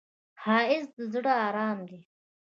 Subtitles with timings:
[0.41, 2.01] ښایست د زړه آرام دی